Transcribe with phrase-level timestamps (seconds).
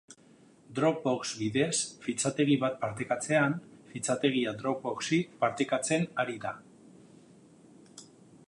[0.77, 3.57] Dropbox bidez fitxategi bat partekatzean,
[3.91, 6.57] fitxategia Dropboxi partekatzen ari da.